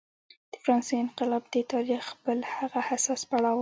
د 0.51 0.53
فرانسې 0.63 0.93
انقلاب 1.03 1.43
د 1.53 1.55
تاریخ 1.73 2.03
بل 2.25 2.39
هغه 2.57 2.79
حساس 2.89 3.21
پړاو 3.29 3.57
و. 3.57 3.59